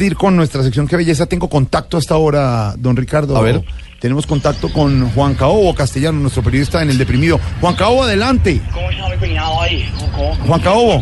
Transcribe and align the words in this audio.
ir 0.00 0.16
con 0.16 0.34
nuestra 0.34 0.60
sección 0.64 0.88
Qué 0.88 0.96
Belleza. 0.96 1.26
Tengo 1.26 1.48
contacto 1.48 1.96
hasta 1.96 2.14
ahora, 2.14 2.74
don 2.76 2.96
Ricardo. 2.96 3.36
A 3.36 3.42
ver. 3.42 3.62
Tenemos 4.00 4.26
contacto 4.26 4.72
con 4.72 5.08
Juan 5.12 5.34
Caobo 5.34 5.72
Castellano, 5.72 6.18
nuestro 6.18 6.42
periodista 6.42 6.82
en 6.82 6.90
El 6.90 6.98
Deprimido. 6.98 7.38
Juan 7.60 7.76
Caobo, 7.76 8.02
adelante. 8.02 8.60
¿Cómo 8.72 8.90
está 8.90 9.08
mi 9.08 9.16
cuñado 9.18 9.62
ahí? 9.62 9.88
¿Cómo- 10.16 10.34
Juan 10.48 10.60
Caobo. 10.62 11.00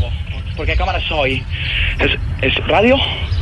¿Por 0.58 0.66
qué 0.66 0.76
cámara 0.76 1.00
soy? 1.08 1.42
¿Es, 1.98 2.10
¿Es 2.42 2.66
radio? 2.66 2.96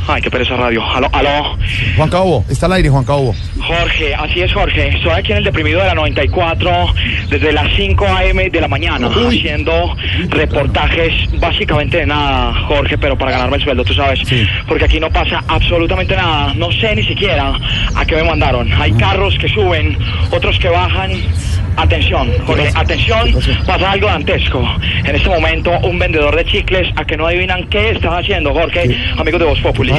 Ay, 0.07 0.21
qué 0.21 0.31
pereza 0.31 0.55
radio. 0.55 0.81
Aló, 0.85 1.09
aló. 1.11 1.57
Juan 1.97 2.09
Caobo, 2.09 2.45
está 2.47 2.67
al 2.67 2.71
aire, 2.71 2.89
Juan 2.89 3.03
Caobo. 3.03 3.35
Jorge, 3.61 4.15
así 4.15 4.41
es, 4.41 4.53
Jorge. 4.53 4.89
Estoy 4.89 5.11
aquí 5.11 5.31
en 5.31 5.39
el 5.39 5.43
deprimido 5.43 5.79
de 5.79 5.87
la 5.87 5.95
94 5.95 6.93
desde 7.29 7.51
las 7.51 7.67
5 7.75 8.05
a.m. 8.05 8.49
de 8.49 8.61
la 8.61 8.67
mañana 8.67 9.07
Uy. 9.07 9.37
haciendo 9.37 9.95
reportajes 10.29 11.13
básicamente 11.39 11.97
de 11.97 12.05
nada, 12.05 12.53
Jorge, 12.67 12.97
pero 12.97 13.17
para 13.17 13.31
ganarme 13.31 13.57
el 13.57 13.63
sueldo, 13.63 13.83
tú 13.83 13.93
sabes. 13.93 14.19
Sí. 14.25 14.47
Porque 14.67 14.85
aquí 14.85 14.99
no 14.99 15.09
pasa 15.09 15.43
absolutamente 15.47 16.15
nada. 16.15 16.53
No 16.55 16.71
sé 16.71 16.95
ni 16.95 17.03
siquiera 17.03 17.53
a 17.95 18.05
qué 18.05 18.15
me 18.15 18.23
mandaron. 18.23 18.71
Hay 18.73 18.91
carros 18.93 19.37
que 19.37 19.47
suben, 19.49 19.97
otros 20.31 20.57
que 20.59 20.69
bajan. 20.69 21.11
Atención, 21.81 22.31
Jorge, 22.45 22.69
atención, 22.75 23.33
pasa 23.65 23.91
algo 23.91 24.07
dantesco. 24.07 24.63
En 25.03 25.15
este 25.15 25.27
momento, 25.27 25.71
un 25.79 25.97
vendedor 25.97 26.35
de 26.35 26.45
chicles, 26.45 26.87
a 26.95 27.03
que 27.03 27.17
no 27.17 27.25
adivinan 27.25 27.67
qué 27.69 27.89
está 27.89 28.19
haciendo, 28.19 28.53
Jorge, 28.53 28.95
amigos 29.17 29.39
de 29.39 29.45
Voz 29.47 29.59
Populi. 29.61 29.91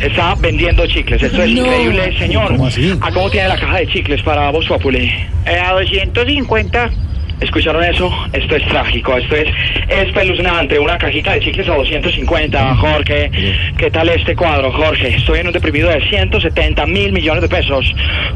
Está 0.00 0.34
vendiendo 0.36 0.86
chicles. 0.86 1.22
Esto 1.22 1.42
es 1.42 1.50
increíble, 1.50 2.18
señor. 2.18 2.48
¿Cómo 2.48 2.66
así? 2.68 2.98
¿A 3.02 3.10
cómo 3.12 3.28
tiene 3.28 3.48
la 3.48 3.58
caja 3.58 3.76
de 3.76 3.86
chicles 3.88 4.22
para 4.22 4.50
Voz 4.50 4.66
Populi? 4.66 5.12
Eh, 5.44 5.58
a 5.62 5.72
250. 5.72 6.90
¿Escucharon 7.40 7.84
eso? 7.84 8.10
Esto 8.32 8.56
es 8.56 8.66
trágico, 8.68 9.16
esto 9.16 9.36
es 9.36 9.48
espeluznante. 9.88 10.78
Una 10.78 10.96
cajita 10.98 11.32
de 11.34 11.40
chicles 11.40 11.68
a 11.68 11.74
250, 11.74 12.76
Jorge. 12.76 13.30
¿Qué 13.76 13.90
tal 13.90 14.08
este 14.08 14.34
cuadro, 14.34 14.72
Jorge? 14.72 15.16
Estoy 15.16 15.40
en 15.40 15.48
un 15.48 15.52
deprimido 15.52 15.90
de 15.90 16.00
170 16.08 16.86
mil 16.86 17.12
millones 17.12 17.42
de 17.42 17.48
pesos 17.48 17.84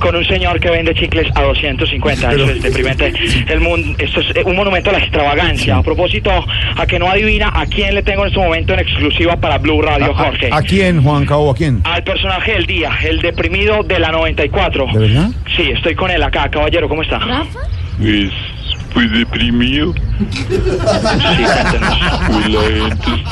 con 0.00 0.14
un 0.16 0.24
señor 0.26 0.60
que 0.60 0.70
vende 0.70 0.94
chicles 0.94 1.28
a 1.34 1.42
250. 1.42 2.32
Eso 2.32 2.50
es 2.50 2.62
deprimente. 2.62 3.12
El 3.48 3.60
mundo, 3.60 3.96
esto 3.98 4.20
es 4.20 4.36
eh, 4.36 4.42
un 4.44 4.56
monumento 4.56 4.90
a 4.90 4.94
la 4.94 4.98
extravagancia. 4.98 5.76
A 5.78 5.82
propósito, 5.82 6.30
a 6.76 6.86
que 6.86 6.98
no 6.98 7.08
adivina 7.10 7.50
a 7.54 7.64
quién 7.66 7.94
le 7.94 8.02
tengo 8.02 8.22
en 8.22 8.28
este 8.28 8.40
momento 8.40 8.74
en 8.74 8.80
exclusiva 8.80 9.36
para 9.36 9.58
Blue 9.58 9.80
Radio, 9.80 10.12
¿A, 10.12 10.24
Jorge. 10.24 10.48
a- 10.52 10.56
a 10.58 10.62
quién, 10.62 11.02
Juan 11.02 11.24
Caobo? 11.24 11.52
¿A 11.52 11.54
quién? 11.54 11.80
Al 11.84 12.02
personaje 12.04 12.52
del 12.52 12.66
día, 12.66 12.90
el 13.02 13.20
deprimido 13.20 13.82
de 13.82 13.98
la 13.98 14.10
94. 14.12 14.86
¿De 14.92 14.98
verdad? 14.98 15.28
Sí, 15.56 15.70
estoy 15.74 15.94
con 15.94 16.10
él 16.10 16.22
acá, 16.22 16.50
caballero, 16.50 16.88
¿cómo 16.88 17.02
está? 17.02 17.18
Pues, 17.18 17.48
pues 17.98 18.30
deprimido. 19.12 19.94
Sí, 20.20 21.44
cuéntenos. 21.44 21.98
Pues 22.26 22.48
la 22.50 22.60
gente 22.60 23.24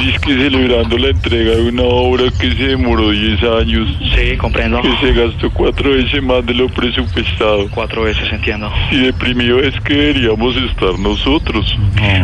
está 0.00 0.26
disque 0.26 0.42
celebrando 0.42 0.98
la 0.98 1.08
entrega 1.08 1.56
de 1.56 1.68
una 1.68 1.82
obra 1.82 2.24
que 2.40 2.50
se 2.52 2.68
demoró 2.68 3.10
10 3.10 3.42
años, 3.42 3.88
Sí, 4.16 4.36
comprendo. 4.36 4.80
que 4.82 4.88
se 5.00 5.12
gastó 5.12 5.50
cuatro 5.50 5.90
veces 5.90 6.22
más 6.22 6.44
de 6.46 6.54
lo 6.54 6.68
presupuestado. 6.68 7.68
Cuatro 7.70 8.02
veces, 8.02 8.32
entiendo. 8.32 8.72
Y 8.90 8.98
deprimido 8.98 9.60
es 9.60 9.78
que 9.80 9.94
deberíamos 9.94 10.56
estar 10.56 10.98
nosotros. 10.98 11.76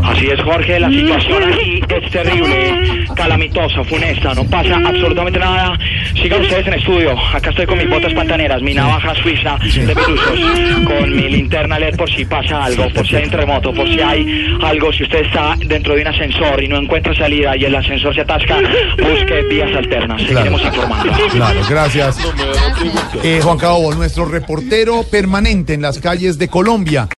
Así 0.04 0.26
es, 0.26 0.40
Jorge, 0.40 0.80
la 0.80 0.90
situación 0.90 1.42
aquí 1.52 1.80
es 1.88 2.10
terrible, 2.10 3.06
calamitosa, 3.14 3.84
funesta, 3.84 4.34
no 4.34 4.44
pasa 4.44 4.76
absolutamente 4.76 5.38
nada. 5.38 5.78
Sigan 6.14 6.40
ustedes 6.42 6.66
en 6.66 6.74
estudio. 6.74 7.18
Acá 7.32 7.50
estoy 7.50 7.66
con 7.66 7.78
mis 7.78 7.88
botas 7.88 8.12
pantaneras, 8.14 8.62
mi 8.62 8.74
navaja 8.74 9.14
suiza 9.16 9.56
de 9.62 9.94
mil 9.94 10.14
usos, 10.14 10.40
con 10.86 11.16
mi 11.16 11.28
linterna 11.28 11.78
LED 11.78 11.96
por 11.96 12.10
si 12.10 12.24
pasa 12.24 12.64
algo, 12.64 12.88
por 12.90 13.06
si 13.06 13.16
hay 13.16 13.24
un 13.24 13.30
terremoto, 13.30 13.72
por 13.72 13.86
si 13.88 14.00
hay 14.00 14.56
algo, 14.62 14.92
si 14.92 15.02
usted 15.04 15.24
está 15.26 15.54
dentro 15.66 15.94
de 15.94 16.02
un 16.02 16.08
ascensor 16.08 16.62
y 16.62 16.68
no 16.68 16.76
encuentra 16.78 17.14
salida 17.14 17.56
y 17.56 17.65
el 17.66 17.74
ascensor 17.74 18.14
se 18.14 18.20
atasca, 18.20 18.58
busque 18.96 19.42
vías 19.50 19.74
alternas. 19.76 20.22
Seguiremos 20.22 20.62
informando. 20.62 21.12
Claro, 21.30 21.60
gracias. 21.68 22.18
Eh, 23.24 23.40
Juan 23.42 23.58
Caobo, 23.58 23.92
nuestro 23.94 24.24
reportero 24.24 25.02
permanente 25.10 25.74
en 25.74 25.82
las 25.82 25.98
calles 25.98 26.38
de 26.38 26.48
Colombia. 26.48 27.08